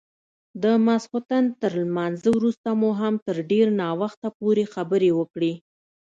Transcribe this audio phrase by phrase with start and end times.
[0.63, 5.53] د ماخستن تر لمانځه وروسته مو هم تر ډېر ناوخته پورې خبرې وکړې.